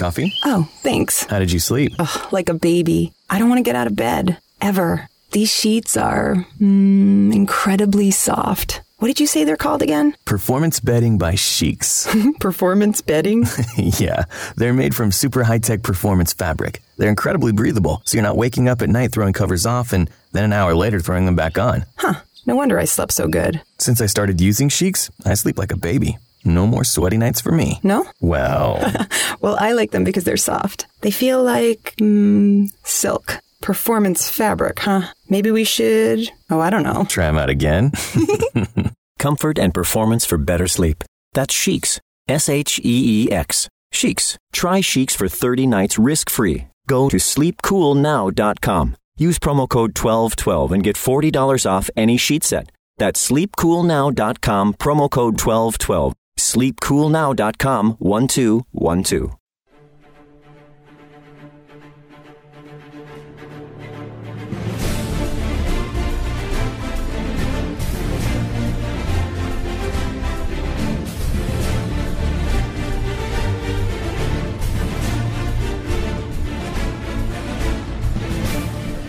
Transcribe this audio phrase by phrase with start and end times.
[0.00, 0.32] Coffee?
[0.44, 1.24] Oh, thanks.
[1.26, 1.92] How did you sleep?
[1.98, 3.12] Ugh, like a baby.
[3.28, 4.38] I don't want to get out of bed.
[4.60, 5.08] Ever.
[5.32, 8.80] These sheets are mm, incredibly soft.
[8.96, 10.16] What did you say they're called again?
[10.24, 12.08] Performance bedding by Sheets.
[12.40, 13.46] Performance bedding?
[13.76, 14.24] yeah,
[14.56, 16.80] they're made from super high tech performance fabric.
[16.96, 20.44] They're incredibly breathable, so you're not waking up at night throwing covers off and then
[20.44, 21.84] an hour later throwing them back on.
[21.96, 22.14] Huh.
[22.46, 23.60] No wonder I slept so good.
[23.78, 26.18] Since I started using Sheex, I sleep like a baby.
[26.44, 27.80] No more sweaty nights for me.
[27.82, 28.04] No?
[28.20, 28.80] Well,
[29.40, 30.86] Well, I like them because they're soft.
[31.00, 33.38] They feel like mm, silk.
[33.60, 35.02] Performance fabric, huh?
[35.28, 36.30] Maybe we should.
[36.48, 37.04] Oh, I don't know.
[37.08, 37.92] Try them out again.
[39.18, 41.04] Comfort and performance for better sleep.
[41.34, 42.00] That's Sheex.
[42.28, 43.68] S H E E X.
[43.92, 44.36] Sheex.
[44.52, 46.68] Try Sheex for 30 nights risk free.
[46.86, 48.96] Go to sleepcoolnow.com.
[49.18, 52.70] Use promo code 1212 and get $40 off any sheet set.
[52.96, 56.14] That's sleepcoolnow.com, promo code 1212.
[56.40, 59.36] Sleepcoolnow.com 1212.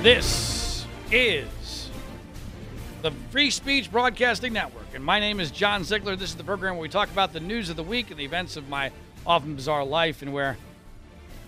[0.03, 1.60] This is
[3.02, 6.16] the Free Speech Broadcasting Network, and my name is John Ziegler.
[6.16, 8.23] This is the program where we talk about the news of the week and the
[8.23, 8.91] events of my
[9.25, 10.57] often bizarre life, and where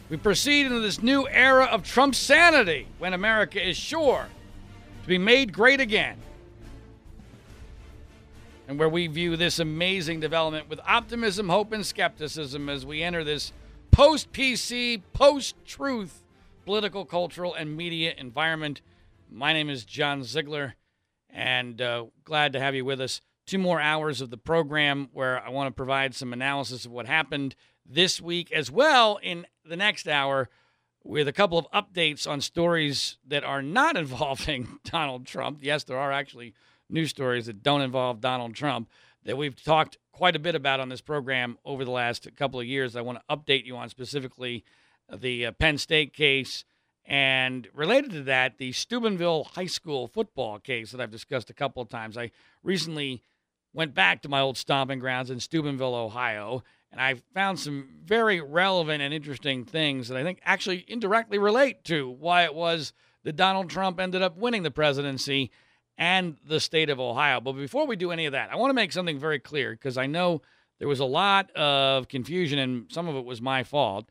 [0.09, 4.25] we proceed into this new era of Trump sanity when America is sure
[5.03, 6.17] to be made great again.
[8.67, 13.23] And where we view this amazing development with optimism, hope, and skepticism as we enter
[13.23, 13.51] this
[13.91, 16.23] post PC, post truth
[16.65, 18.81] political, cultural, and media environment.
[19.29, 20.75] My name is John Ziegler,
[21.33, 23.19] and uh, glad to have you with us.
[23.45, 27.07] Two more hours of the program where I want to provide some analysis of what
[27.07, 30.49] happened this week, as well in the next hour
[31.03, 35.59] with a couple of updates on stories that are not involving Donald Trump.
[35.61, 36.53] Yes, there are actually
[36.89, 38.89] news stories that don't involve Donald Trump
[39.25, 42.65] that we've talked quite a bit about on this program over the last couple of
[42.65, 42.95] years.
[42.95, 44.63] I want to update you on specifically
[45.11, 46.63] the uh, Penn State case,
[47.05, 51.81] and related to that, the Steubenville High School football case that I've discussed a couple
[51.81, 52.17] of times.
[52.17, 52.31] I
[52.63, 53.21] recently
[53.73, 58.39] went back to my old stomping grounds in Steubenville, Ohio, and I found some very
[58.39, 62.93] relevant and interesting things that I think actually indirectly relate to why it was
[63.23, 65.51] that Donald Trump ended up winning the presidency
[65.97, 67.41] and the state of Ohio.
[67.41, 69.97] But before we do any of that, I want to make something very clear because
[69.97, 70.41] I know
[70.79, 74.09] there was a lot of confusion and some of it was my fault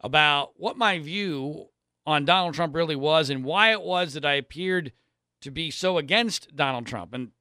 [0.00, 1.68] about what my view
[2.06, 4.92] on Donald Trump really was and why it was that I appeared
[5.40, 7.12] to be so against Donald Trump.
[7.12, 7.32] And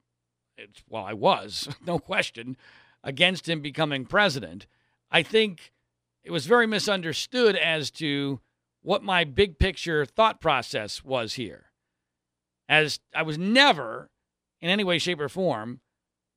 [0.58, 2.58] it's, well, I was, no question,
[3.04, 4.66] against him becoming president.
[5.12, 5.72] I think
[6.24, 8.40] it was very misunderstood as to
[8.82, 11.66] what my big picture thought process was here.
[12.68, 14.10] As I was never,
[14.60, 15.82] in any way, shape, or form,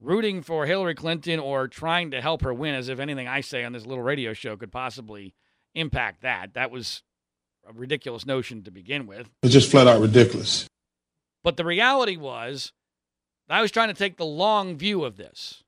[0.00, 3.64] rooting for Hillary Clinton or trying to help her win, as if anything I say
[3.64, 5.34] on this little radio show could possibly
[5.74, 6.54] impact that.
[6.54, 7.02] That was
[7.68, 9.28] a ridiculous notion to begin with.
[9.42, 10.66] It's just flat out ridiculous.
[11.44, 12.72] But the reality was,
[13.48, 15.62] I was trying to take the long view of this.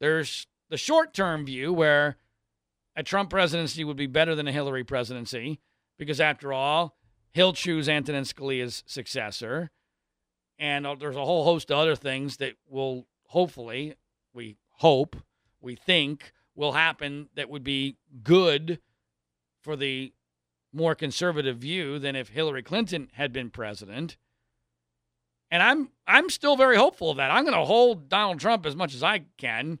[0.00, 2.16] There's the short term view where
[2.96, 5.60] a Trump presidency would be better than a Hillary presidency,
[5.98, 6.96] because after all,
[7.32, 9.70] he'll choose Antonin Scalia's successor.
[10.58, 13.94] And uh, there's a whole host of other things that will hopefully,
[14.32, 15.16] we hope,
[15.60, 18.78] we think, will happen that would be good
[19.60, 20.12] for the
[20.74, 24.16] more conservative view than if Hillary Clinton had been president.
[25.50, 27.30] And I'm I'm still very hopeful of that.
[27.30, 29.78] I'm going to hold Donald Trump as much as I can.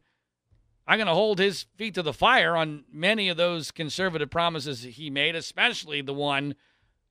[0.86, 4.82] I'm going to hold his feet to the fire on many of those conservative promises
[4.82, 6.54] he made, especially the one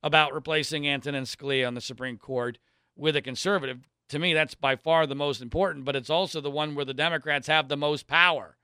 [0.02, 2.58] about replacing Antonin Scalia on the Supreme Court
[2.96, 3.88] with a conservative.
[4.10, 6.94] To me, that's by far the most important, but it's also the one where the
[6.94, 8.56] Democrats have the most power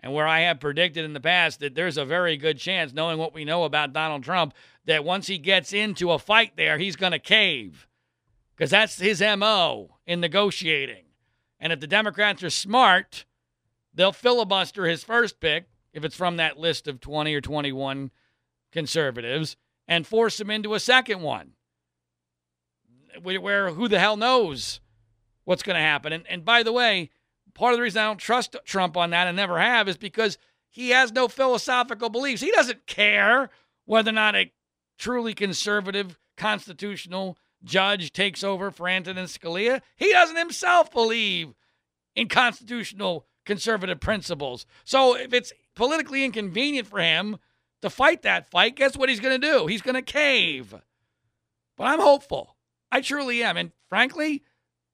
[0.00, 3.18] and where I have predicted in the past that there's a very good chance, knowing
[3.18, 6.96] what we know about Donald Trump, that once he gets into a fight there, he's
[6.96, 7.88] going to cave
[8.56, 11.04] because that's his MO in negotiating.
[11.60, 13.24] And if the Democrats are smart,
[13.94, 18.10] they'll filibuster his first pick, if it's from that list of 20 or 21
[18.70, 19.56] conservatives,
[19.86, 21.52] and force him into a second one
[23.22, 24.80] where who the hell knows
[25.44, 26.12] what's going to happen.
[26.12, 27.10] And, and by the way,
[27.58, 30.38] part of the reason I don't trust Trump on that and never have is because
[30.70, 32.40] he has no philosophical beliefs.
[32.40, 33.50] He doesn't care
[33.84, 34.52] whether or not a
[34.96, 39.82] truly conservative constitutional judge takes over for Antonin Scalia.
[39.96, 41.54] He doesn't himself believe
[42.14, 44.64] in constitutional conservative principles.
[44.84, 47.38] So if it's politically inconvenient for him
[47.82, 49.66] to fight that fight, guess what he's going to do?
[49.66, 50.76] He's going to cave.
[51.76, 52.56] But I'm hopeful.
[52.92, 53.56] I truly am.
[53.56, 54.44] And frankly,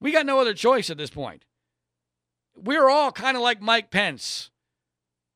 [0.01, 1.45] we got no other choice at this point.
[2.55, 4.49] We're all kind of like Mike Pence.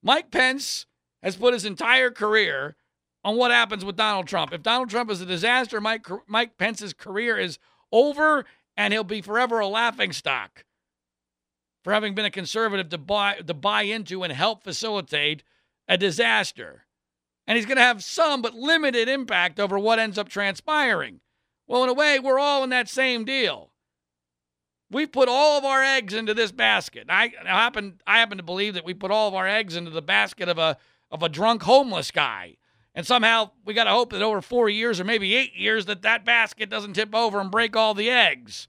[0.02, 0.86] Mike Pence
[1.22, 2.76] has put his entire career
[3.24, 4.54] on what happens with Donald Trump.
[4.54, 7.60] If Donald Trump is a disaster, Mike, Mike Pence's career is
[7.92, 8.46] over
[8.78, 10.64] and he'll be forever a laughing stock
[11.84, 15.44] for having been a conservative to buy, to buy into and help facilitate
[15.88, 16.86] a disaster.
[17.46, 21.20] And he's going to have some but limited impact over what ends up transpiring.
[21.68, 23.69] Well, in a way, we're all in that same deal.
[24.92, 27.06] We've put all of our eggs into this basket.
[27.10, 29.92] I, I happen I happen to believe that we put all of our eggs into
[29.92, 30.78] the basket of a
[31.12, 32.58] of a drunk homeless guy.
[32.96, 36.02] And somehow we got to hope that over 4 years or maybe 8 years that
[36.02, 38.68] that basket doesn't tip over and break all the eggs.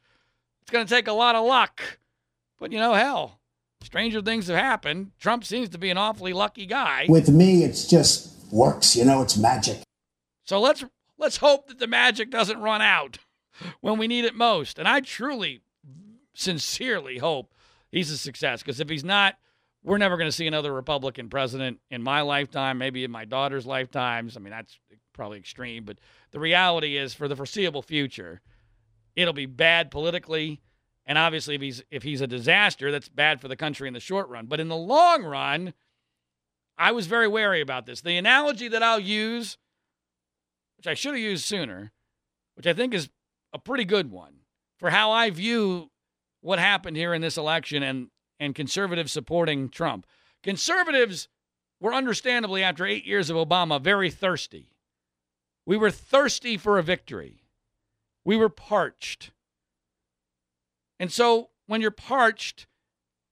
[0.63, 1.99] It's going to take a lot of luck.
[2.59, 3.41] But you know, hell,
[3.83, 5.13] stranger things have happened.
[5.19, 7.07] Trump seems to be an awfully lucky guy.
[7.09, 9.83] With me, it's just works, you know, it's magic.
[10.45, 10.85] So let's
[11.19, 13.19] let's hope that the magic doesn't run out
[13.81, 14.79] when we need it most.
[14.79, 15.63] And I truly
[16.35, 17.53] sincerely hope
[17.91, 19.37] he's a success because if he's not,
[19.83, 23.67] we're never going to see another Republican president in my lifetime, maybe in my daughter's
[23.67, 24.37] lifetimes.
[24.37, 24.79] I mean, that's
[25.13, 25.99] probably extreme, but
[26.33, 28.41] the reality is for the foreseeable future,
[29.17, 30.61] it'll be bad politically.
[31.07, 34.01] And obviously, if he's if he's a disaster, that's bad for the country in the
[34.01, 34.47] short run.
[34.47, 35.73] But in the long run,
[36.79, 38.01] I was very wary about this.
[38.01, 39.57] The analogy that I'll use,
[40.77, 41.91] which I should have used sooner,
[42.55, 43.09] which I think is
[43.53, 44.35] a pretty good one
[44.79, 45.91] for how I view
[46.41, 48.09] what happened here in this election and,
[48.39, 50.07] and conservatives supporting Trump.
[50.43, 51.29] Conservatives
[51.81, 54.73] were understandably, after eight years of Obama, very thirsty.
[55.67, 57.45] We were thirsty for a victory.
[58.25, 59.33] We were parched.
[60.99, 62.67] And so when you're parched,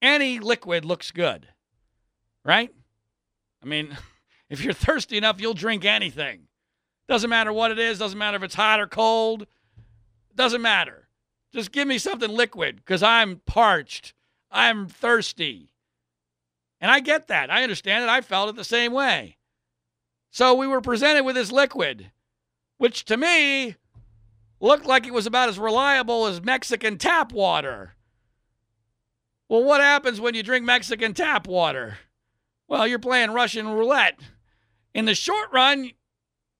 [0.01, 1.49] any liquid looks good,
[2.45, 2.73] right?
[3.61, 3.97] I mean,
[4.49, 6.47] if you're thirsty enough, you'll drink anything.
[7.07, 9.47] Doesn't matter what it is, doesn't matter if it's hot or cold,
[10.35, 11.08] doesn't matter.
[11.53, 14.13] Just give me something liquid because I'm parched.
[14.51, 15.71] I'm thirsty.
[16.81, 17.51] And I get that.
[17.51, 18.09] I understand it.
[18.09, 19.37] I felt it the same way.
[20.31, 22.11] So we were presented with this liquid,
[22.77, 23.75] which to me
[24.59, 27.95] looked like it was about as reliable as Mexican tap water.
[29.47, 31.97] Well, what happens when you drink Mexican tap water?
[32.67, 34.19] Well, you're playing Russian roulette.
[34.93, 35.91] In the short run,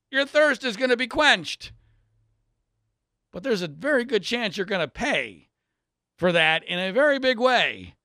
[0.09, 1.71] your thirst is going to be quenched
[3.31, 5.49] but there's a very good chance you're going to pay
[6.17, 7.95] for that in a very big way.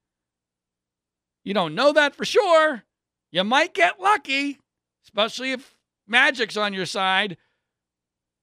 [1.43, 2.85] You don't know that for sure.
[3.31, 4.59] You might get lucky,
[5.05, 5.75] especially if
[6.07, 7.37] magic's on your side.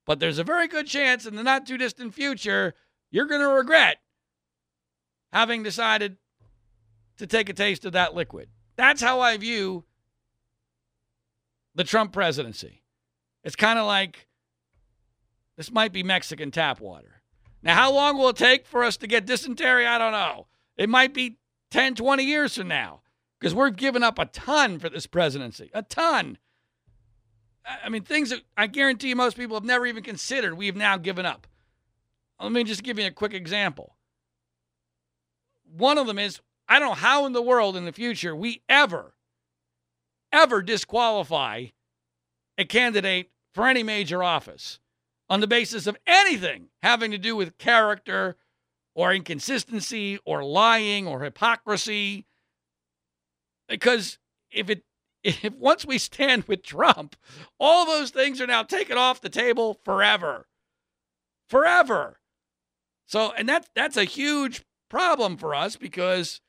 [0.05, 2.73] But there's a very good chance in the not too distant future
[3.11, 3.97] you're going to regret
[5.31, 6.17] having decided
[7.17, 8.49] to take a taste of that liquid.
[8.75, 9.85] That's how I view
[11.75, 12.83] the Trump presidency.
[13.43, 14.27] It's kind of like
[15.61, 17.21] this might be Mexican tap water.
[17.61, 19.85] Now, how long will it take for us to get dysentery?
[19.85, 20.47] I don't know.
[20.75, 21.37] It might be
[21.69, 23.01] 10, 20 years from now
[23.39, 25.69] because we're giving up a ton for this presidency.
[25.75, 26.39] A ton.
[27.63, 31.27] I mean, things that I guarantee most people have never even considered, we've now given
[31.27, 31.45] up.
[32.39, 33.97] Let me just give you a quick example.
[35.77, 38.63] One of them is I don't know how in the world in the future we
[38.67, 39.13] ever,
[40.31, 41.67] ever disqualify
[42.57, 44.79] a candidate for any major office
[45.31, 48.35] on the basis of anything having to do with character
[48.93, 52.27] or inconsistency or lying or hypocrisy.
[53.69, 54.19] Because
[54.51, 54.83] if it
[55.23, 57.15] if once we stand with Trump,
[57.61, 60.49] all those things are now taken off the table forever.
[61.47, 62.19] Forever.
[63.05, 66.41] So and that's that's a huge problem for us because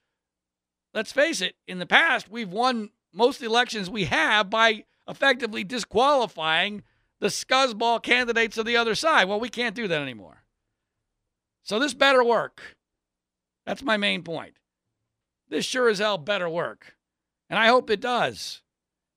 [0.93, 6.83] let's face it, in the past we've won most elections we have by effectively disqualifying
[7.23, 9.29] the scuzzball candidates of the other side.
[9.29, 10.43] Well, we can't do that anymore.
[11.63, 12.77] So this better work.
[13.65, 14.55] That's my main point.
[15.49, 16.97] This sure as hell better work.
[17.49, 18.63] And I hope it does.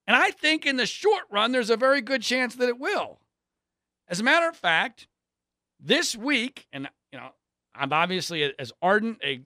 [0.05, 3.21] And I think in the short run, there's a very good chance that it will.
[4.07, 5.07] As a matter of fact,
[5.79, 7.29] this week, and you know,
[7.73, 9.41] I'm obviously as ardent a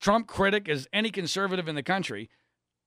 [0.00, 2.28] Trump critic as any conservative in the country.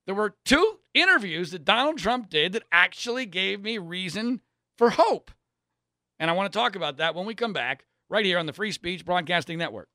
[0.05, 4.41] There were two interviews that Donald Trump did that actually gave me reason
[4.77, 5.32] for hope.
[6.20, 8.53] And I want to talk about that when we come back right here on the
[8.53, 9.89] Free Speech Broadcasting Network.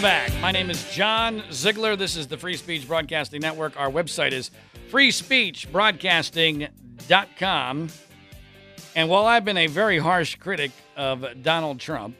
[0.00, 0.40] Welcome back.
[0.40, 1.94] My name is John Ziegler.
[1.94, 3.78] This is the Free Speech Broadcasting Network.
[3.78, 4.50] Our website is
[4.90, 7.88] freespeechbroadcasting.com.
[8.96, 12.16] And while I've been a very harsh critic of Donald Trump,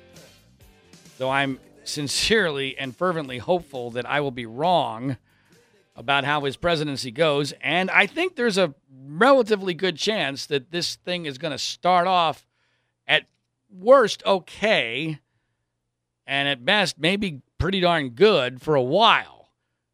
[1.17, 5.17] though I'm sincerely and fervently hopeful that I will be wrong
[5.97, 10.97] about how his presidency goes, and I think there's a relatively good chance that this
[10.97, 12.47] thing is going to start off
[13.09, 13.25] at
[13.71, 15.19] worst okay
[16.31, 19.51] and at best maybe pretty darn good for a while.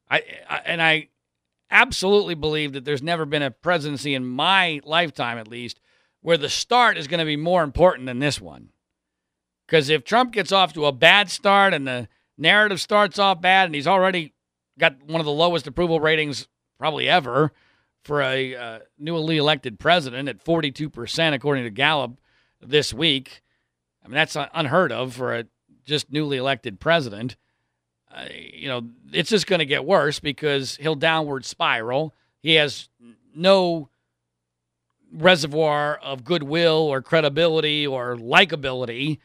[0.09, 1.09] I, I, and I
[1.71, 5.81] absolutely believe that there's never been a presidency in my lifetime at least
[6.21, 8.69] where the start is going to be more important than this one.
[9.67, 13.65] Cuz if Trump gets off to a bad start and the narrative starts off bad
[13.65, 14.35] and he's already
[14.79, 17.51] got one of the lowest approval ratings probably ever
[18.05, 22.21] for a uh, newly elected president at 42% according to Gallup
[22.61, 23.43] this week.
[24.05, 25.47] I mean that's unheard of for a
[25.87, 27.37] just newly elected president,
[28.15, 32.15] uh, you know, it's just going to get worse because he'll downward spiral.
[32.43, 32.89] He has
[33.35, 33.89] no
[35.13, 39.19] reservoir of goodwill or credibility or likability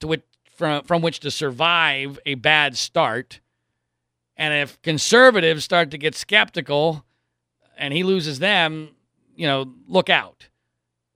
[0.00, 0.22] to which,
[0.56, 3.40] from, from which to survive a bad start.
[4.36, 7.04] And if conservatives start to get skeptical
[7.76, 8.90] and he loses them,
[9.34, 10.48] you know, look out.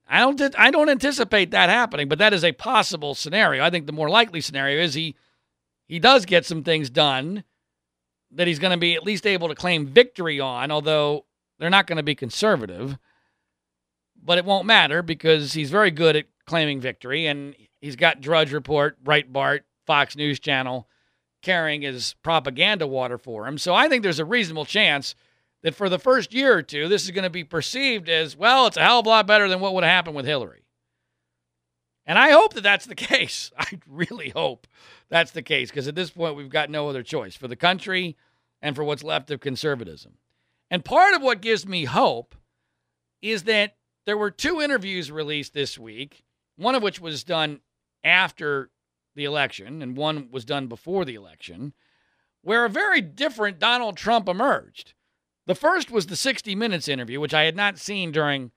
[0.07, 3.63] I don't I don't anticipate that happening, but that is a possible scenario.
[3.63, 5.15] I think the more likely scenario is he
[5.87, 7.43] he does get some things done
[8.31, 11.25] that he's going to be at least able to claim victory on, although
[11.59, 12.97] they're not going to be conservative.
[14.21, 18.53] But it won't matter because he's very good at claiming victory and he's got Drudge
[18.53, 20.87] Report, Breitbart, Fox News Channel
[21.41, 23.57] carrying his propaganda water for him.
[23.57, 25.13] So I think there's a reasonable chance
[25.63, 28.67] that for the first year or two, this is going to be perceived as, well,
[28.67, 30.63] it's a hell of a lot better than what would have happened with Hillary.
[32.05, 33.51] And I hope that that's the case.
[33.57, 34.67] I really hope
[35.09, 38.17] that's the case because at this point, we've got no other choice for the country
[38.61, 40.17] and for what's left of conservatism.
[40.69, 42.35] And part of what gives me hope
[43.21, 46.23] is that there were two interviews released this week,
[46.57, 47.61] one of which was done
[48.03, 48.69] after
[49.15, 51.73] the election and one was done before the election,
[52.41, 54.93] where a very different Donald Trump emerged.
[55.45, 58.51] The first was the 60 Minutes interview, which I had not seen during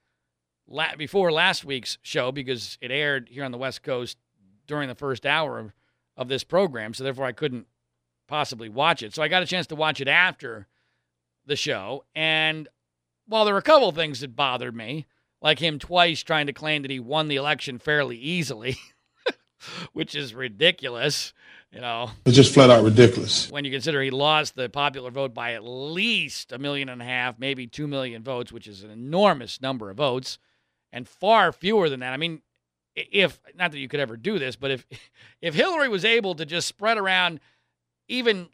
[0.69, 4.19] la- before last week's show because it aired here on the West Coast
[4.66, 5.73] during the first hour of,
[6.16, 6.95] of this program.
[6.95, 7.66] So therefore, I couldn't
[8.28, 9.14] possibly watch it.
[9.14, 10.66] So I got a chance to watch it after
[11.45, 12.05] the show.
[12.14, 12.69] And
[13.26, 15.07] while there were a couple things that bothered me,
[15.43, 18.76] like him twice trying to claim that he won the election fairly easily,
[19.93, 21.33] which is ridiculous.
[21.76, 23.50] You know, it's just flat out ridiculous.
[23.50, 27.04] When you consider he lost the popular vote by at least a million and a
[27.04, 30.38] half, maybe two million votes, which is an enormous number of votes,
[30.90, 32.14] and far fewer than that.
[32.14, 32.40] I mean,
[32.95, 34.87] if not that you could ever do this, but if
[35.42, 37.40] if Hillary was able to just spread around
[38.09, 38.49] even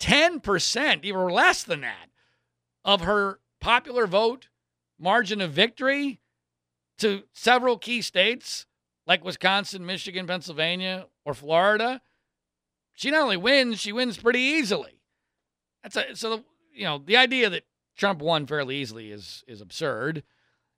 [0.00, 2.08] ten percent, even less than that,
[2.84, 4.48] of her popular vote
[4.98, 6.18] margin of victory
[6.98, 8.66] to several key states
[9.06, 12.00] like Wisconsin, Michigan, Pennsylvania, or Florida
[12.94, 15.00] she not only wins, she wins pretty easily.
[15.82, 17.64] That's a so the, you know the idea that
[17.96, 20.22] Trump won fairly easily is is absurd,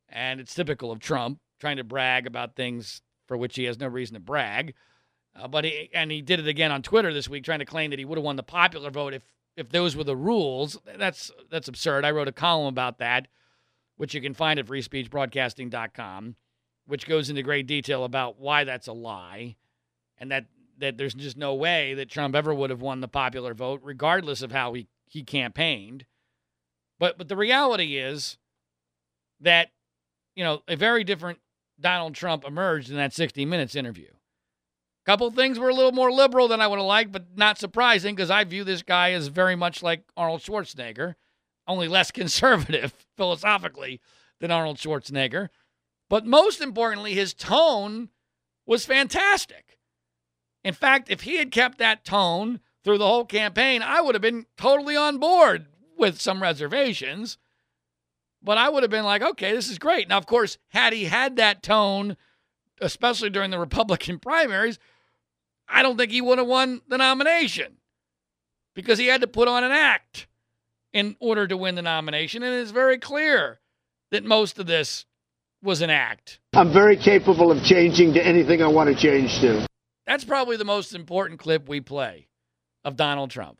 [0.08, 3.86] and it's typical of Trump trying to brag about things for which he has no
[3.86, 4.74] reason to brag.
[5.34, 7.90] Uh, but he and he did it again on Twitter this week, trying to claim
[7.90, 9.22] that he would have won the popular vote if
[9.56, 10.78] if those were the rules.
[10.96, 12.04] That's that's absurd.
[12.04, 13.28] I wrote a column about that,
[13.96, 16.36] which you can find at freespeechbroadcasting.com,
[16.86, 19.56] which goes into great detail about why that's a lie,
[20.18, 20.46] and that
[20.78, 24.42] that there's just no way that Trump ever would have won the popular vote, regardless
[24.42, 26.06] of how he, he campaigned.
[26.98, 28.38] But but the reality is
[29.40, 29.68] that,
[30.34, 31.38] you know, a very different
[31.78, 34.08] Donald Trump emerged in that 60 Minutes interview.
[34.08, 37.58] A couple things were a little more liberal than I would have liked, but not
[37.58, 41.14] surprising because I view this guy as very much like Arnold Schwarzenegger,
[41.68, 44.00] only less conservative philosophically
[44.40, 45.48] than Arnold Schwarzenegger.
[46.08, 48.10] But most importantly, his tone
[48.64, 49.75] was fantastic.
[50.66, 54.22] In fact, if he had kept that tone through the whole campaign, I would have
[54.22, 57.38] been totally on board with some reservations.
[58.42, 60.08] But I would have been like, okay, this is great.
[60.08, 62.16] Now, of course, had he had that tone,
[62.80, 64.80] especially during the Republican primaries,
[65.68, 67.76] I don't think he would have won the nomination
[68.74, 70.26] because he had to put on an act
[70.92, 72.42] in order to win the nomination.
[72.42, 73.60] And it's very clear
[74.10, 75.04] that most of this
[75.62, 76.40] was an act.
[76.54, 79.64] I'm very capable of changing to anything I want to change to.
[80.06, 82.28] That's probably the most important clip we play
[82.84, 83.58] of Donald Trump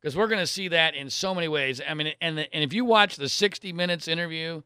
[0.00, 1.80] because we're going to see that in so many ways.
[1.86, 4.62] I mean, and the, and if you watch the 60 Minutes interview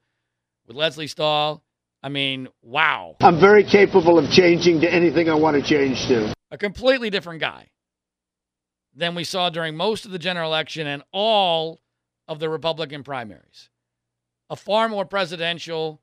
[0.66, 1.62] with Lesley Stahl,
[2.02, 3.16] I mean, wow.
[3.20, 6.32] I'm very capable of changing to anything I want to change to.
[6.50, 7.68] a completely different guy
[8.94, 11.80] than we saw during most of the general election and all
[12.26, 13.68] of the Republican primaries.
[14.50, 16.00] A far more presidential,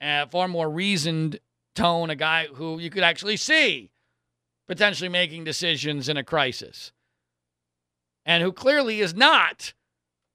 [0.00, 1.40] uh, far more reasoned
[1.74, 3.90] tone, a guy who you could actually see
[4.66, 6.92] potentially making decisions in a crisis,
[8.24, 9.72] and who clearly is not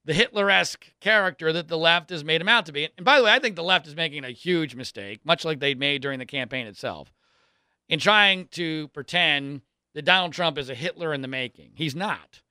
[0.04, 2.90] the Hitler esque character that the left has made him out to be.
[2.98, 5.60] And by the way, I think the left is making a huge mistake, much like
[5.60, 7.12] they'd made during the campaign itself,
[7.88, 9.62] in trying to pretend
[9.94, 11.72] that Donald Trump is a Hitler in the making.
[11.76, 12.42] He's not.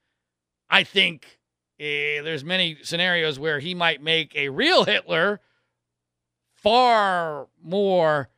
[0.69, 1.41] I think
[1.81, 5.41] eh, there's many scenarios where he might make a real Hitler
[6.55, 8.29] far more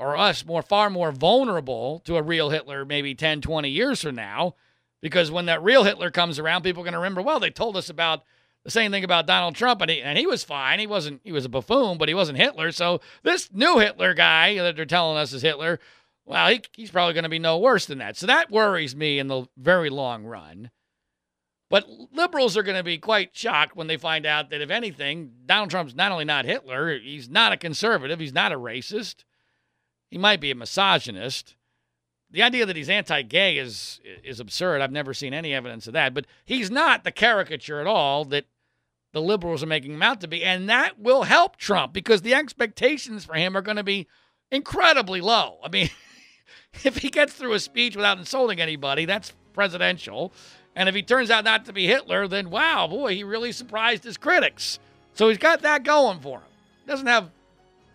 [0.00, 4.16] or us more far more vulnerable to a real Hitler maybe 10 20 years from
[4.16, 4.54] now
[5.00, 7.76] because when that real Hitler comes around people are going to remember well they told
[7.76, 8.24] us about
[8.64, 10.78] the same thing about Donald Trump and he, and he was fine.
[10.78, 12.72] He wasn't he was a buffoon but he wasn't Hitler.
[12.72, 15.78] So this new Hitler guy that they're telling us is Hitler
[16.24, 18.16] well he, he's probably going to be no worse than that.
[18.16, 20.70] So that worries me in the very long run.
[21.68, 25.30] But liberals are going to be quite shocked when they find out that if anything
[25.46, 29.24] Donald Trump's not only not Hitler he's not a conservative he's not a racist
[30.10, 31.54] he might be a misogynist.
[32.30, 34.80] The idea that he's anti-gay is is absurd.
[34.80, 36.14] I've never seen any evidence of that.
[36.14, 38.46] But he's not the caricature at all that
[39.12, 42.34] the liberals are making him out to be, and that will help Trump because the
[42.34, 44.06] expectations for him are going to be
[44.52, 45.58] incredibly low.
[45.64, 45.90] I mean,
[46.84, 50.32] if he gets through a speech without insulting anybody, that's presidential.
[50.76, 54.04] And if he turns out not to be Hitler, then wow, boy, he really surprised
[54.04, 54.78] his critics.
[55.14, 56.46] So he's got that going for him.
[56.86, 57.30] Doesn't have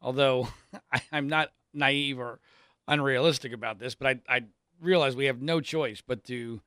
[0.00, 0.48] although
[0.90, 2.40] I, am not naive or
[2.88, 4.44] unrealistic about this, but I, I
[4.80, 6.62] realize we have no choice but to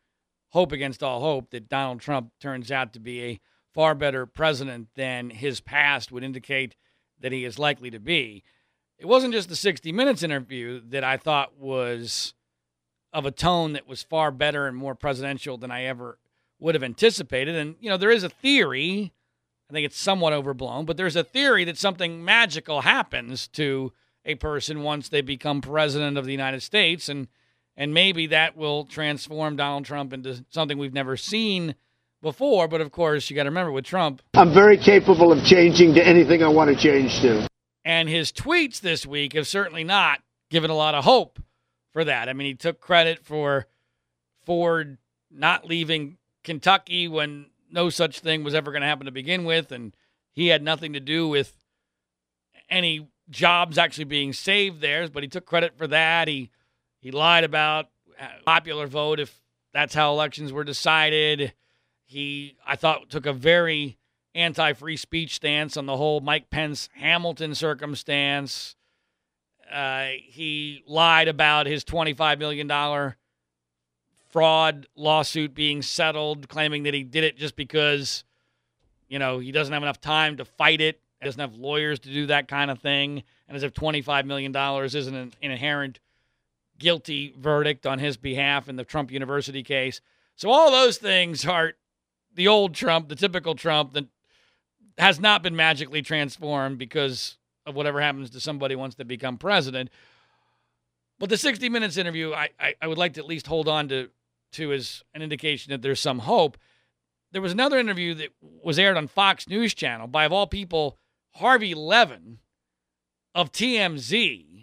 [0.54, 3.40] hope against all hope that Donald Trump turns out to be a
[3.74, 6.76] far better president than his past would indicate
[7.20, 8.44] that he is likely to be.
[9.00, 12.36] It wasn't just the 60 Minutes interview that I thought was
[13.12, 16.20] of a tone that was far better and more presidential than I ever
[16.60, 17.56] would have anticipated.
[17.56, 19.12] And, you know, there is a theory,
[19.70, 23.92] I think it's somewhat overblown, but there's a theory that something magical happens to
[24.24, 27.10] a person once they become president of the United States.
[27.10, 27.28] And
[27.76, 31.76] and maybe that will transform Donald Trump into something we've never seen
[32.22, 32.68] before.
[32.68, 36.06] But of course, you got to remember with Trump, I'm very capable of changing to
[36.06, 37.48] anything I want to change to.
[37.86, 41.40] And his tweets this week have certainly not given a lot of hope
[41.92, 42.30] for that.
[42.30, 43.68] I mean, he took credit for
[44.46, 44.98] Ford
[45.30, 49.72] not leaving Kentucky when no such thing was ever going to happen to begin with,
[49.72, 49.96] and
[50.32, 51.56] he had nothing to do with
[52.70, 55.10] any jobs actually being saved there.
[55.10, 56.28] But he took credit for that.
[56.28, 56.52] He
[57.04, 57.90] he lied about
[58.46, 59.42] popular vote if
[59.74, 61.52] that's how elections were decided.
[62.06, 63.98] He, I thought, took a very
[64.34, 68.78] anti free speech stance on the whole Mike Pence Hamilton circumstance.
[69.70, 73.14] Uh, he lied about his $25 million
[74.32, 78.24] fraud lawsuit being settled, claiming that he did it just because,
[79.10, 82.28] you know, he doesn't have enough time to fight it, doesn't have lawyers to do
[82.28, 86.00] that kind of thing, and as if $25 million isn't an inherent
[86.84, 90.02] guilty verdict on his behalf in the Trump University case.
[90.36, 91.74] So all those things are
[92.36, 94.06] the old Trump, the typical Trump that
[94.98, 99.90] has not been magically transformed because of whatever happens to somebody once they become president.
[101.20, 103.88] But the 60 Minutes interview, I, I, I would like to at least hold on
[103.88, 104.10] to,
[104.54, 106.58] to as an indication that there's some hope.
[107.32, 110.98] There was another interview that was aired on Fox News Channel by, of all people,
[111.36, 112.40] Harvey Levin
[113.34, 114.63] of TMZ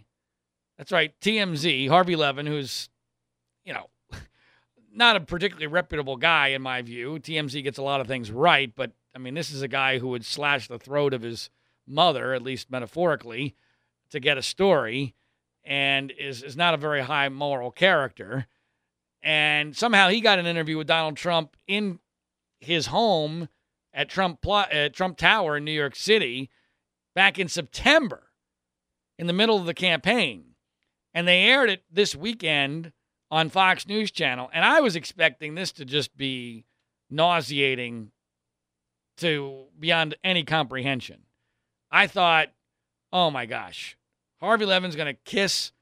[0.81, 2.89] that's right, TMZ, Harvey Levin, who's,
[3.67, 3.91] you know,
[4.95, 7.19] not a particularly reputable guy in my view.
[7.19, 10.09] TMZ gets a lot of things right, but I mean, this is a guy who
[10.09, 11.51] would slash the throat of his
[11.87, 13.55] mother, at least metaphorically,
[14.09, 15.15] to get a story.
[15.65, 18.47] and is, is not a very high moral character.
[19.23, 21.99] And somehow he got an interview with Donald Trump in
[22.59, 23.51] his home
[23.93, 26.49] at Trump at Trump Tower in New York City
[27.15, 28.31] back in September
[29.19, 30.50] in the middle of the campaign.
[31.13, 32.93] And they aired it this weekend
[33.31, 34.51] on Fox News Channel.
[34.53, 36.65] And I was expecting this to just be
[37.11, 38.13] nauseating
[39.19, 41.23] to beyond any comprehension.
[41.91, 42.49] I thought,
[43.13, 43.97] oh my gosh,
[44.41, 45.73] Harvey Levin's going to kiss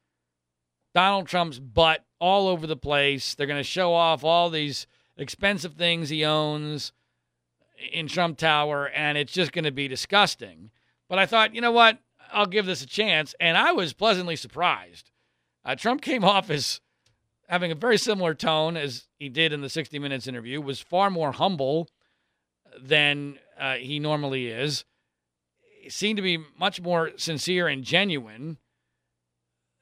[0.95, 3.35] Donald Trump's butt all over the place.
[3.35, 4.87] They're going to show off all these
[5.17, 6.93] expensive things he owns
[7.93, 10.71] in Trump Tower, and it's just going to be disgusting.
[11.09, 11.99] But I thought, you know what?
[12.33, 13.35] I'll give this a chance.
[13.41, 15.11] And I was pleasantly surprised.
[15.65, 16.81] Uh, Trump came off as
[17.49, 21.11] having a very similar tone as he did in the 60 Minutes interview, was far
[21.11, 21.89] more humble
[22.81, 24.85] than uh, he normally is.
[25.81, 28.59] He seemed to be much more sincere and genuine.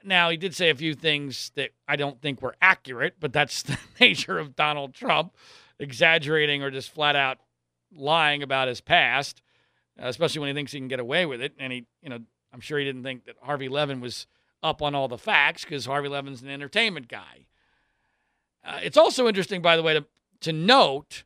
[0.05, 3.63] Now, he did say a few things that I don't think were accurate, but that's
[3.65, 5.35] the nature of Donald Trump,
[5.79, 7.39] exaggerating or just flat out
[7.93, 9.43] lying about his past,
[9.99, 11.55] especially when he thinks he can get away with it.
[11.59, 12.21] And he, you know,
[12.53, 14.27] I'm sure he didn't think that Harvey Levin was
[14.63, 17.47] up on all the facts because Harvey Levin's an entertainment guy.
[18.65, 20.05] Uh, it's also interesting, by the way, to,
[20.41, 21.25] to note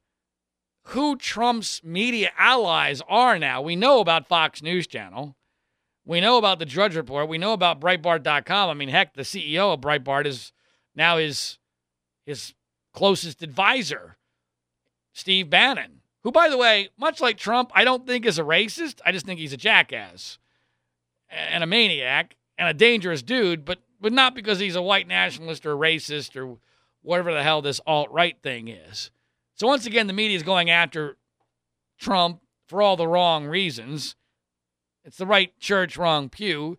[0.85, 3.63] who Trump's media allies are now.
[3.63, 5.37] We know about Fox News Channel.
[6.05, 7.29] We know about the Drudge Report.
[7.29, 8.71] We know about Breitbart.com.
[8.71, 10.53] I mean, heck, the CEO of Breitbart is
[10.95, 11.59] now his
[12.27, 12.55] his
[12.93, 14.17] closest advisor,
[15.13, 19.01] Steve Bannon, who, by the way, much like Trump, I don't think is a racist.
[19.05, 20.39] I just think he's a jackass
[21.29, 25.67] and a maniac and a dangerous dude, but but not because he's a white nationalist
[25.67, 26.59] or a racist or
[27.03, 29.11] whatever the hell this alt right thing is.
[29.55, 31.17] So once again, the media is going after
[31.99, 34.15] Trump for all the wrong reasons.
[35.05, 36.79] It's the right church, wrong pew.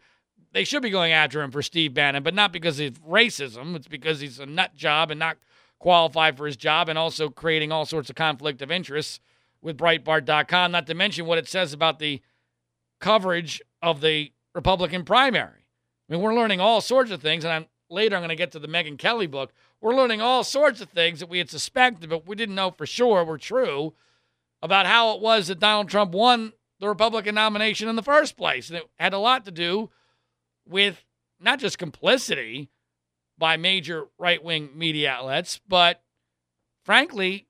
[0.54, 3.76] They should be going after him for Steve Bannon, but not because of racism.
[3.76, 5.38] It's because he's a nut job and not
[5.80, 9.20] qualified for his job and also creating all sorts of conflict of interests
[9.62, 12.22] with Breitbart.com, not to mention what it says about the
[13.00, 15.61] coverage of the Republican primary.
[16.12, 18.60] Mean, we're learning all sorts of things, and I'm, later I'm going to get to
[18.60, 19.54] the Megyn Kelly book.
[19.80, 22.86] We're learning all sorts of things that we had suspected, but we didn't know for
[22.86, 23.94] sure were true
[24.62, 28.70] about how it was that Donald Trump won the Republican nomination in the first place.
[28.70, 29.90] And it had a lot to do
[30.68, 31.06] with
[31.40, 32.70] not just complicity
[33.38, 36.04] by major right wing media outlets, but
[36.84, 37.48] frankly,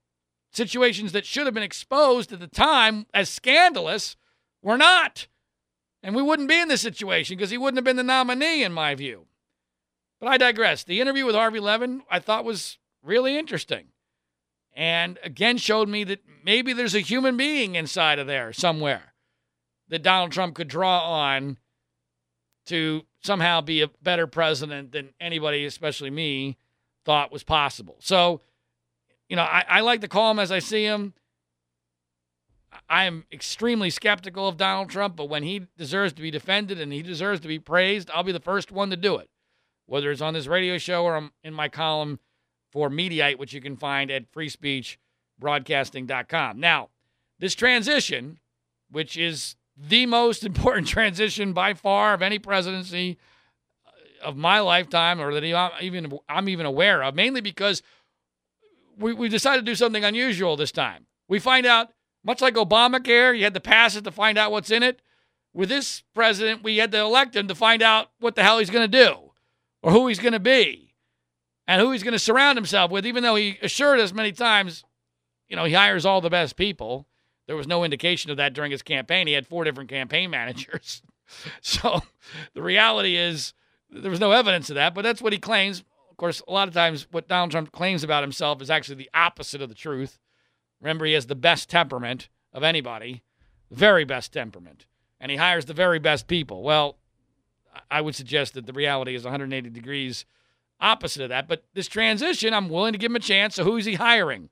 [0.52, 4.16] situations that should have been exposed at the time as scandalous
[4.62, 5.26] were not.
[6.02, 8.72] And we wouldn't be in this situation because he wouldn't have been the nominee, in
[8.72, 9.26] my view.
[10.20, 10.84] But I digress.
[10.84, 13.86] The interview with Harvey Levin I thought was really interesting.
[14.74, 19.12] And again, showed me that maybe there's a human being inside of there somewhere
[19.88, 21.58] that Donald Trump could draw on
[22.66, 26.56] to somehow be a better president than anybody, especially me,
[27.04, 27.96] thought was possible.
[28.00, 28.40] So,
[29.28, 31.14] you know, I, I like to call him as I see him.
[32.92, 36.92] I am extremely skeptical of Donald Trump, but when he deserves to be defended and
[36.92, 39.30] he deserves to be praised, I'll be the first one to do it.
[39.86, 42.20] Whether it's on this radio show or in my column
[42.70, 46.60] for Mediaite, which you can find at freespeechbroadcasting.com.
[46.60, 46.90] Now,
[47.38, 48.38] this transition,
[48.90, 53.16] which is the most important transition by far of any presidency
[53.86, 53.90] uh,
[54.22, 57.82] of my lifetime, or that I'm even I'm even aware of, mainly because
[58.98, 61.06] we, we decided to do something unusual this time.
[61.26, 61.88] We find out
[62.24, 65.00] much like Obamacare, you had to pass it to find out what's in it.
[65.54, 68.70] With this president, we had to elect him to find out what the hell he's
[68.70, 69.32] going to do
[69.82, 70.94] or who he's going to be
[71.66, 74.84] and who he's going to surround himself with, even though he assured us many times,
[75.48, 77.06] you know, he hires all the best people.
[77.46, 79.26] There was no indication of that during his campaign.
[79.26, 81.02] He had four different campaign managers.
[81.60, 82.00] so
[82.54, 83.52] the reality is
[83.90, 85.84] there was no evidence of that, but that's what he claims.
[86.10, 89.10] Of course, a lot of times what Donald Trump claims about himself is actually the
[89.12, 90.18] opposite of the truth.
[90.82, 93.22] Remember, he has the best temperament of anybody,
[93.70, 94.84] very best temperament,
[95.18, 96.62] and he hires the very best people.
[96.62, 96.98] Well,
[97.90, 100.26] I would suggest that the reality is 180 degrees
[100.80, 101.48] opposite of that.
[101.48, 103.54] But this transition, I'm willing to give him a chance.
[103.54, 104.50] So who's he hiring?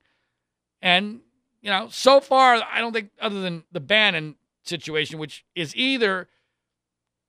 [0.81, 1.19] And,
[1.61, 6.27] you know, so far, I don't think, other than the Bannon situation, which is either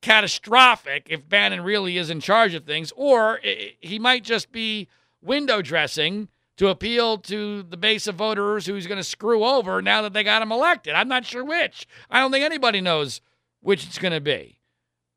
[0.01, 4.88] catastrophic if Bannon really is in charge of things, or he might just be
[5.21, 10.03] window dressing to appeal to the base of voters who's going to screw over now
[10.03, 10.95] that they got him elected.
[10.95, 11.87] I'm not sure which.
[12.11, 13.21] I don't think anybody knows
[13.61, 14.59] which it's going to be.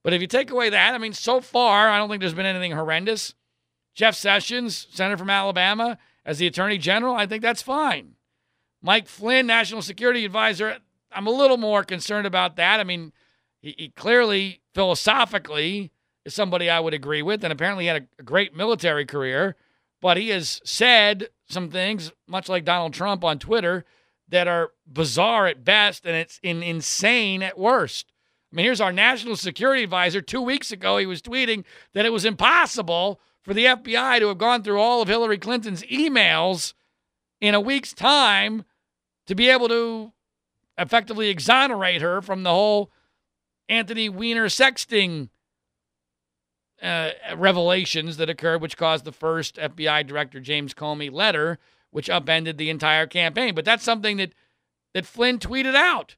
[0.04, 2.46] But if you take away that, I mean, so far, I don't think there's been
[2.46, 3.34] anything horrendous.
[3.96, 8.16] Jeff Sessions, senator from Alabama, as the attorney general, I think that's fine.
[8.82, 10.78] Mike Flynn, national security advisor,
[11.12, 12.80] I'm a little more concerned about that.
[12.80, 13.14] I mean,
[13.62, 15.92] he, he clearly, philosophically,
[16.24, 19.56] is somebody I would agree with, and apparently had a, a great military career.
[20.02, 23.86] But he has said some things, much like Donald Trump on Twitter,
[24.30, 28.12] that are bizarre at best and it's in, insane at worst.
[28.52, 30.22] I mean, here's our national security advisor.
[30.22, 34.38] Two weeks ago, he was tweeting that it was impossible for the FBI to have
[34.38, 36.74] gone through all of Hillary Clinton's emails
[37.42, 38.64] in a week's time
[39.28, 40.12] to be able to
[40.78, 42.92] effectively exonerate her from the whole
[43.70, 45.30] Anthony Weiner sexting
[46.86, 51.58] uh, revelations that occurred, which caused the first FBI Director James Comey letter,
[51.90, 53.56] which upended the entire campaign.
[53.56, 54.34] But that's something that
[54.94, 56.16] that Flynn tweeted out,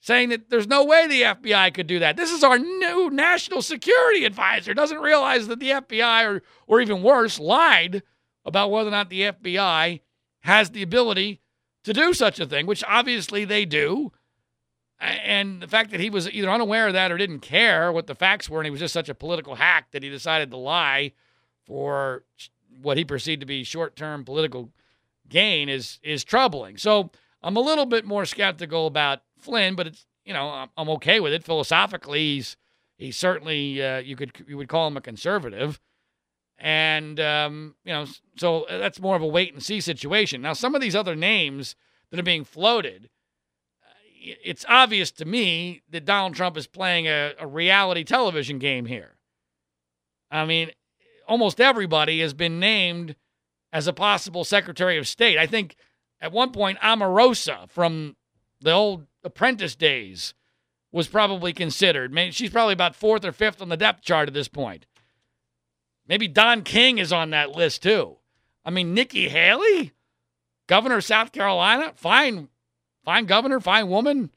[0.00, 2.16] saying that there's no way the FBI could do that.
[2.16, 4.74] This is our new national security advisor.
[4.74, 8.02] Doesn't realize that the FBI, or or even worse, lied
[8.44, 10.00] about whether or not the FBI
[10.40, 11.40] has the ability
[11.84, 14.12] to do such a thing, which obviously they do.
[15.00, 18.14] And the fact that he was either unaware of that or didn't care what the
[18.14, 21.12] facts were, and he was just such a political hack that he decided to lie
[21.64, 22.24] for
[22.82, 24.70] what he perceived to be short-term political
[25.28, 26.76] gain is is troubling.
[26.76, 27.10] So
[27.42, 31.32] I'm a little bit more skeptical about Flynn, but it's you know I'm okay with
[31.32, 32.34] it philosophically.
[32.34, 32.56] He's
[32.98, 35.80] he's certainly uh, you could you would call him a conservative,
[36.58, 38.04] and um, you know
[38.36, 40.42] so that's more of a wait and see situation.
[40.42, 41.74] Now some of these other names
[42.10, 43.08] that are being floated
[44.20, 49.16] it's obvious to me that Donald Trump is playing a, a, reality television game here.
[50.30, 50.70] I mean,
[51.26, 53.16] almost everybody has been named
[53.72, 55.38] as a possible Secretary of State.
[55.38, 55.76] I think
[56.20, 58.16] at one point, Omarosa from
[58.60, 60.34] the old apprentice days
[60.92, 62.12] was probably considered.
[62.12, 64.86] Maybe she's probably about fourth or fifth on the depth chart at this point.
[66.06, 68.16] Maybe Don King is on that list too.
[68.64, 69.92] I mean, Nikki Haley,
[70.66, 72.48] governor of South Carolina, fine
[73.10, 74.30] fine governor, fine woman,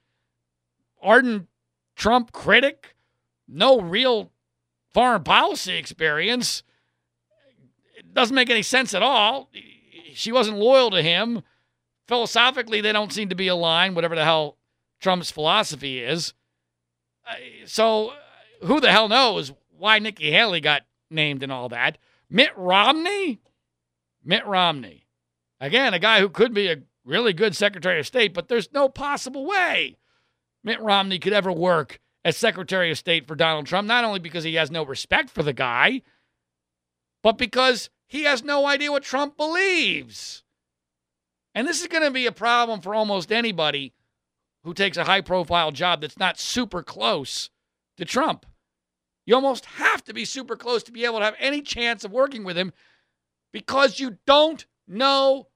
[1.00, 1.48] ardent
[1.96, 2.96] Trump critic,
[3.48, 4.32] no real
[4.92, 6.64] foreign policy experience.
[7.96, 9.52] It doesn't make any sense at all.
[10.16, 11.44] She wasn't loyal to him.
[12.08, 14.58] Philosophically, they don't seem to be aligned, whatever the hell
[15.00, 16.34] Trump's philosophy is.
[17.68, 20.82] So, uh, who the hell knows why Nikki Haley got
[21.12, 22.00] named and all that?
[22.28, 23.40] Mitt Romney?
[24.24, 25.06] Mitt Romney.
[25.60, 28.90] Again, a guy who could be a really good Secretary of State, but there's no
[28.90, 29.98] possible way
[30.64, 34.44] Mitt Romney could ever work as Secretary of State for Donald Trump, not only because
[34.44, 36.02] he has no respect for the guy,
[37.22, 40.44] but because he has no idea what Trump believes.
[41.56, 43.94] And this is going to be a problem for almost anybody
[44.64, 47.50] who takes a high profile job that's not super close
[47.98, 48.46] to Trump.
[49.26, 52.12] You almost have to be super close to be able to have any chance of
[52.12, 52.74] working with him
[53.52, 55.48] because you don't know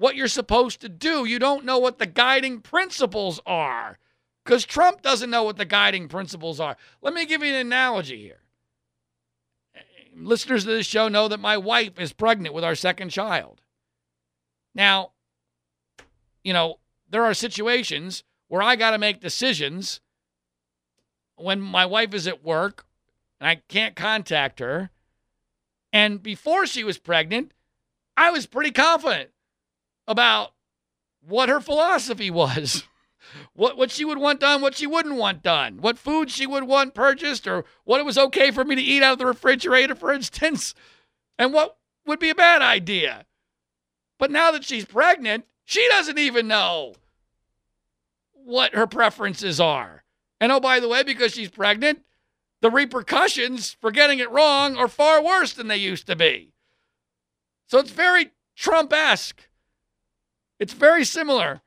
[0.00, 1.26] what you're supposed to do.
[1.26, 3.98] You don't know what the guiding principles are
[4.42, 6.78] because Trump doesn't know what the guiding principles are.
[7.02, 8.40] Let me give you an analogy here.
[10.16, 13.60] Listeners to this show know that my wife is pregnant with our second child.
[14.74, 15.10] Now,
[16.42, 16.78] you know,
[17.10, 20.00] there are situations where I got to make decisions
[21.36, 22.86] when my wife is at work
[23.38, 24.88] and I can't contact her.
[25.92, 27.52] And before she was pregnant,
[28.16, 29.30] I was pretty confident
[30.06, 30.52] about
[31.26, 32.84] what her philosophy was.
[33.54, 36.64] what what she would want done, what she wouldn't want done, what food she would
[36.64, 39.94] want purchased, or what it was okay for me to eat out of the refrigerator,
[39.94, 40.74] for instance,
[41.38, 43.26] and what would be a bad idea.
[44.18, 46.94] But now that she's pregnant, she doesn't even know
[48.32, 50.04] what her preferences are.
[50.40, 52.02] And oh, by the way, because she's pregnant,
[52.60, 56.52] the repercussions for getting it wrong are far worse than they used to be.
[57.66, 59.48] So it's very Trump esque.
[60.60, 61.62] It's very similar.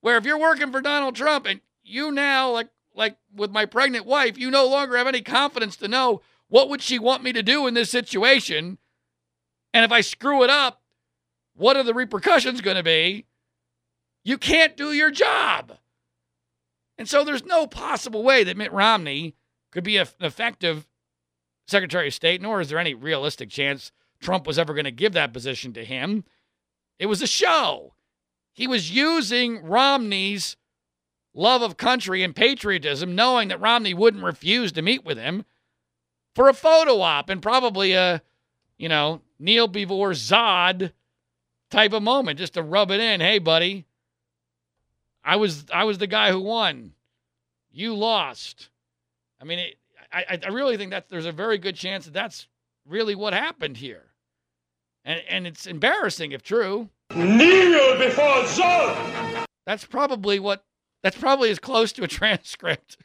[0.00, 4.06] Where if you're working for Donald Trump and you now, like like with my pregnant
[4.06, 7.42] wife, you no longer have any confidence to know what would she want me to
[7.42, 8.78] do in this situation.
[9.72, 10.82] And if I screw it up,
[11.54, 13.26] what are the repercussions going to be?
[14.24, 15.78] You can't do your job.
[16.98, 19.36] And so there's no possible way that Mitt Romney
[19.70, 20.88] could be an effective
[21.68, 25.12] Secretary of State, nor is there any realistic chance Trump was ever going to give
[25.12, 26.24] that position to him.
[26.98, 27.94] It was a show.
[28.52, 30.56] He was using Romney's
[31.34, 35.44] love of country and patriotism, knowing that Romney wouldn't refuse to meet with him
[36.34, 38.22] for a photo op and probably a,
[38.76, 40.92] you know, Kneel before Zod
[41.70, 43.20] type of moment, just to rub it in.
[43.20, 43.86] Hey, buddy,
[45.24, 46.92] I was I was the guy who won.
[47.72, 48.68] You lost.
[49.40, 49.78] I mean, it,
[50.12, 52.48] I I really think that there's a very good chance that that's
[52.84, 54.06] really what happened here,
[55.04, 56.90] and and it's embarrassing if true.
[57.14, 59.46] Kneel before Zod.
[59.66, 60.64] That's probably what.
[61.02, 62.98] That's probably as close to a transcript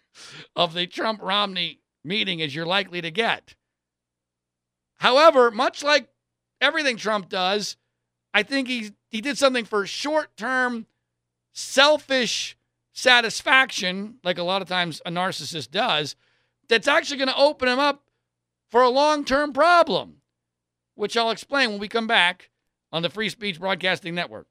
[0.56, 3.56] of the Trump Romney meeting as you're likely to get.
[4.98, 6.10] However, much like
[6.62, 7.78] everything Trump does,
[8.34, 10.86] I think he he did something for short-term
[11.54, 12.58] selfish
[12.94, 16.16] satisfaction, like a lot of times a narcissist does,
[16.68, 18.04] that's actually going to open him up
[18.70, 20.18] for a long-term problem,
[20.96, 22.50] which I'll explain when we come back
[22.96, 24.48] on the Free Speech Broadcasting Network.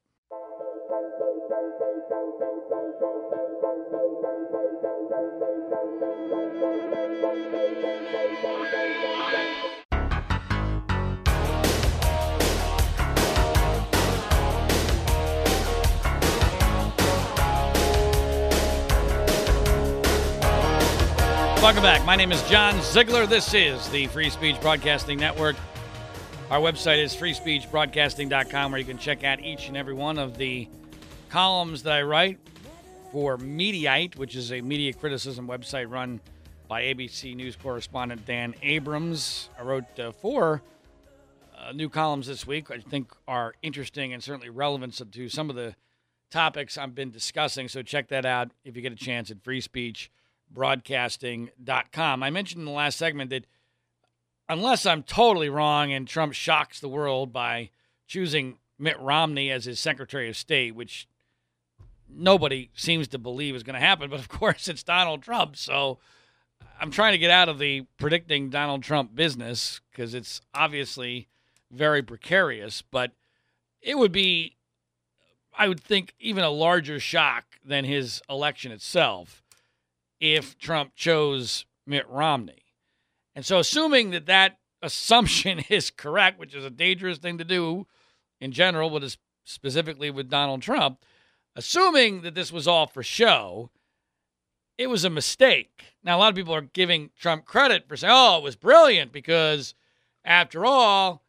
[21.63, 22.05] Welcome back.
[22.05, 23.25] My name is John Ziegler.
[23.25, 25.55] This is the Free Speech Broadcasting Network.
[26.51, 30.67] Our website is freespeechbroadcasting.com, where you can check out each and every one of the
[31.29, 32.37] columns that I write
[33.11, 36.19] for Mediaite, which is a media criticism website run
[36.67, 39.49] by ABC News correspondent Dan Abrams.
[39.59, 40.61] I wrote uh, four
[41.57, 45.55] uh, new columns this week, I think are interesting and certainly relevant to some of
[45.55, 45.75] the
[46.29, 47.67] topics I've been discussing.
[47.67, 52.23] So check that out if you get a chance at freespeechbroadcasting.com.
[52.23, 53.47] I mentioned in the last segment that
[54.47, 57.69] unless I'm totally wrong and Trump shocks the world by
[58.07, 61.07] choosing Mitt Romney as his Secretary of State, which
[62.09, 65.57] nobody seems to believe is going to happen, but of course it's Donald Trump.
[65.57, 65.99] So
[66.79, 71.27] I'm trying to get out of the predicting Donald Trump business because it's obviously
[71.71, 73.11] very precarious, but
[73.81, 74.55] it would be,
[75.57, 79.41] I would think, even a larger shock than his election itself
[80.19, 82.64] if Trump chose Mitt Romney.
[83.35, 87.87] And so, assuming that that assumption is correct, which is a dangerous thing to do
[88.39, 91.03] in general, but specifically with Donald Trump,
[91.55, 93.69] assuming that this was all for show,
[94.77, 95.95] it was a mistake.
[96.03, 99.11] Now, a lot of people are giving Trump credit for saying, oh, it was brilliant
[99.11, 99.73] because,
[100.23, 101.23] after all,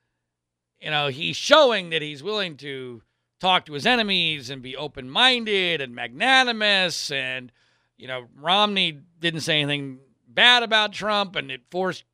[0.80, 3.02] you know, he's showing that he's willing to
[3.40, 7.52] talk to his enemies and be open minded and magnanimous and
[7.96, 9.98] you know, Romney didn't say anything
[10.36, 12.04] bad about Trump, and it forced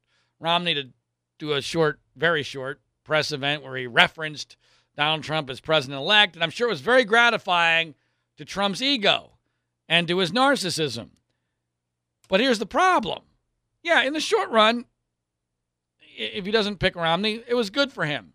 [0.41, 0.89] Romney to
[1.39, 4.57] do a short, very short press event where he referenced
[4.97, 6.35] Donald Trump as president elect.
[6.35, 7.95] And I'm sure it was very gratifying
[8.39, 9.33] to Trump's ego
[9.89, 11.11] and to his narcissism.
[12.29, 13.23] But here's the problem
[13.83, 14.87] yeah, in the short run,
[16.17, 18.33] if he doesn't pick Romney, it was good for him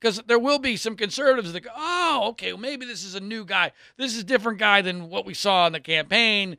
[0.00, 3.20] because there will be some conservatives that go, oh, okay, well, maybe this is a
[3.20, 3.72] new guy.
[3.96, 6.58] This is a different guy than what we saw in the campaign.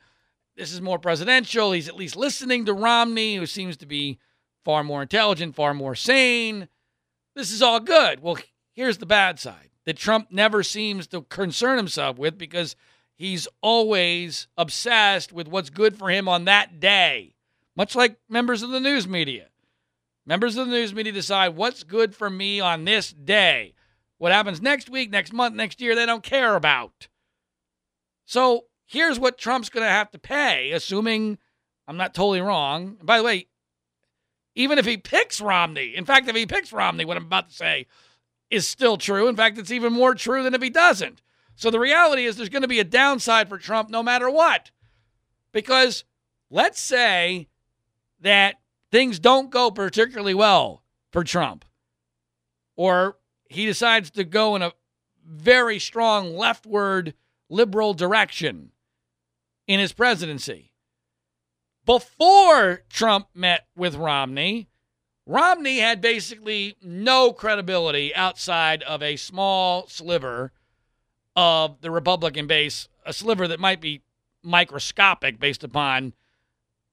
[0.55, 1.71] This is more presidential.
[1.71, 4.19] He's at least listening to Romney, who seems to be
[4.63, 6.69] far more intelligent, far more sane.
[7.35, 8.21] This is all good.
[8.21, 8.37] Well,
[8.73, 12.75] here's the bad side that Trump never seems to concern himself with because
[13.15, 17.35] he's always obsessed with what's good for him on that day,
[17.75, 19.49] much like members of the news media.
[20.25, 23.75] Members of the news media decide what's good for me on this day.
[24.17, 27.09] What happens next week, next month, next year, they don't care about.
[28.25, 31.37] So here's what Trump's going to have to pay, assuming
[31.87, 32.97] I'm not totally wrong.
[33.01, 33.47] by the way,
[34.55, 37.55] even if he picks Romney, in fact, if he picks Romney, what I'm about to
[37.55, 37.87] say
[38.49, 39.27] is still true.
[39.27, 41.21] In fact, it's even more true than if he doesn't.
[41.55, 44.71] So the reality is there's going to be a downside for Trump no matter what.
[45.51, 46.03] Because
[46.49, 47.47] let's say
[48.21, 48.55] that
[48.91, 51.65] things don't go particularly well for Trump,
[52.75, 53.17] or
[53.49, 54.73] he decides to go in a
[55.25, 57.13] very strong leftward
[57.49, 58.71] liberal direction
[59.67, 60.71] in his presidency.
[61.85, 64.67] Before Trump met with Romney,
[65.25, 70.51] Romney had basically no credibility outside of a small sliver
[71.35, 74.01] of the Republican base, a sliver that might be
[74.43, 76.13] microscopic based upon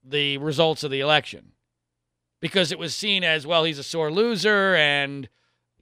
[0.02, 1.52] the results of the election.
[2.40, 5.28] Because it was seen as well he's a sore loser and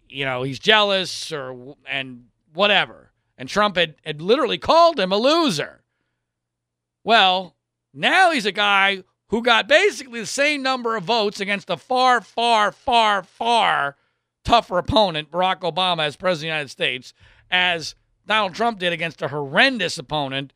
[0.08, 3.12] you know he's jealous or and whatever.
[3.38, 5.79] And trump had, had literally called him a loser
[7.04, 7.56] well
[7.92, 12.20] now he's a guy who got basically the same number of votes against a far
[12.20, 13.96] far far far
[14.44, 17.12] tougher opponent barack obama as president of the united states
[17.50, 17.94] as
[18.26, 20.52] donald trump did against a horrendous opponent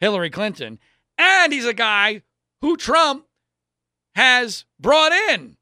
[0.00, 0.78] hillary clinton
[1.16, 2.22] and he's a guy
[2.60, 3.26] who trump
[4.14, 5.56] has brought in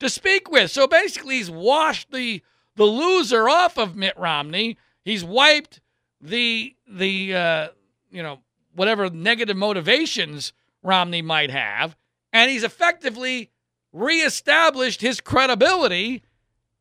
[0.00, 0.70] to speak with.
[0.70, 2.42] So basically, he's washed the
[2.76, 4.78] the loser off of Mitt Romney.
[5.04, 5.80] He's wiped
[6.20, 7.68] the the uh,
[8.10, 8.40] you know
[8.76, 10.52] whatever negative motivations
[10.82, 11.96] Romney might have,
[12.32, 13.50] and he's effectively
[13.92, 16.22] reestablished his credibility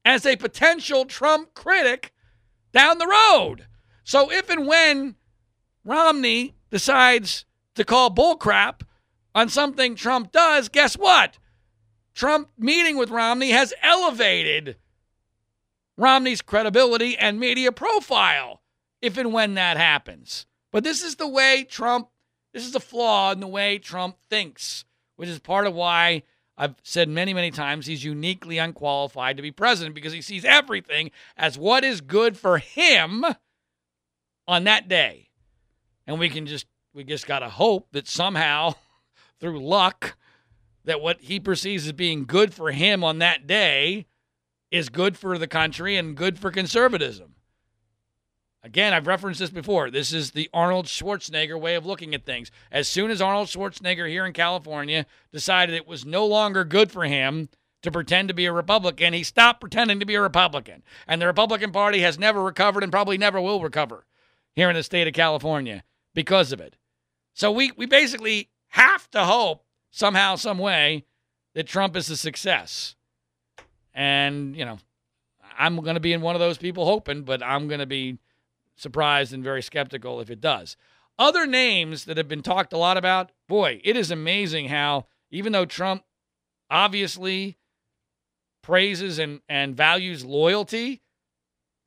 [0.03, 2.13] as a potential Trump critic
[2.73, 3.65] down the road.
[4.03, 5.15] So if and when
[5.83, 8.81] Romney decides to call bullcrap
[9.33, 11.39] on something Trump does, guess what?
[12.13, 14.77] Trump meeting with Romney has elevated
[15.97, 18.61] Romney's credibility and media profile
[19.01, 20.45] if and when that happens.
[20.75, 22.09] But this is the way Trump,
[22.53, 24.83] this is a flaw in the way Trump thinks,
[25.15, 26.23] which is part of why
[26.57, 31.11] I've said many, many times he's uniquely unqualified to be president because he sees everything
[31.37, 33.23] as what is good for him
[34.49, 35.29] on that day.
[36.07, 38.75] And we can just, we just got to hope that somehow,
[39.39, 40.17] through luck,
[40.83, 44.07] that what he perceives as being good for him on that day
[44.71, 47.34] is good for the country and good for conservatism.
[48.65, 49.91] Again, I've referenced this before.
[49.91, 52.49] This is the Arnold Schwarzenegger way of looking at things.
[52.71, 57.03] As soon as Arnold Schwarzenegger here in California decided it was no longer good for
[57.03, 57.49] him
[57.83, 60.81] to pretend to be a Republican, he stopped pretending to be a Republican.
[61.07, 64.03] And the Republican Party has never recovered and probably never will recover
[64.55, 65.83] here in the state of California
[66.15, 66.75] because of it.
[67.35, 71.05] So we, we basically have to hope somehow, some way,
[71.53, 72.95] that Trump is a success.
[73.93, 74.79] And, you know,
[75.55, 78.17] I'm going to be in one of those people hoping, but I'm going to be
[78.75, 80.77] surprised and very skeptical if it does.
[81.17, 85.53] Other names that have been talked a lot about, boy, it is amazing how, even
[85.53, 86.03] though Trump
[86.69, 87.57] obviously
[88.61, 91.01] praises and, and values loyalty,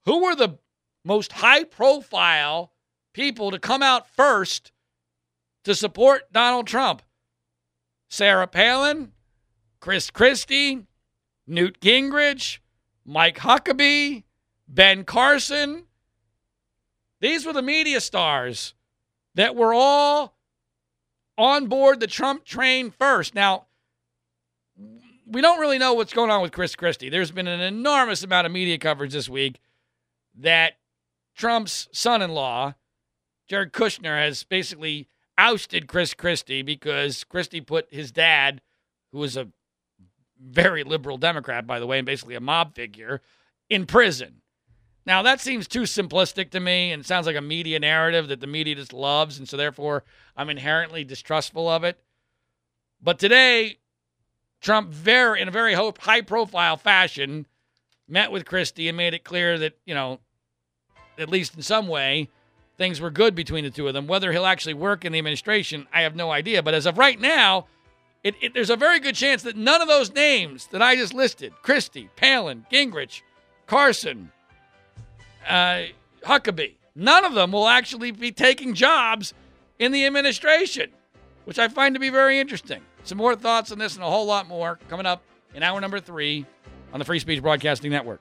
[0.06, 0.58] who were the
[1.04, 2.72] most high profile
[3.12, 4.72] people to come out first
[5.64, 7.02] to support Donald Trump?
[8.08, 9.12] Sarah Palin,
[9.80, 10.86] Chris Christie,
[11.46, 12.58] Newt Gingrich,
[13.04, 14.24] Mike Huckabee,
[14.66, 15.84] Ben Carson.
[17.20, 18.74] These were the media stars
[19.34, 20.36] that were all
[21.36, 23.34] on board the Trump train first.
[23.34, 23.66] Now,
[25.26, 27.08] we don't really know what's going on with Chris Christie.
[27.08, 29.60] There's been an enormous amount of media coverage this week
[30.36, 30.74] that
[31.36, 32.74] Trump's son in law,
[33.48, 38.60] Jared Kushner, has basically ousted Chris Christie because Christie put his dad,
[39.12, 39.48] who was a
[40.40, 43.20] very liberal Democrat, by the way, and basically a mob figure,
[43.68, 44.42] in prison.
[45.08, 48.46] Now, that seems too simplistic to me and sounds like a media narrative that the
[48.46, 50.04] media just loves, and so therefore
[50.36, 51.98] I'm inherently distrustful of it.
[53.02, 53.78] But today,
[54.60, 57.46] Trump, very in a very high profile fashion,
[58.06, 60.20] met with Christie and made it clear that, you know,
[61.16, 62.28] at least in some way,
[62.76, 64.08] things were good between the two of them.
[64.08, 66.62] Whether he'll actually work in the administration, I have no idea.
[66.62, 67.66] But as of right now,
[68.22, 71.14] it, it, there's a very good chance that none of those names that I just
[71.14, 73.22] listed Christie, Palin, Gingrich,
[73.66, 74.32] Carson,
[75.48, 75.84] uh,
[76.24, 79.32] Huckabee none of them will actually be taking jobs
[79.78, 80.90] in the administration,
[81.44, 82.82] which I find to be very interesting.
[83.04, 85.22] Some more thoughts on this and a whole lot more coming up
[85.54, 86.44] in hour number three
[86.92, 88.20] on the Free Speech Broadcasting Network.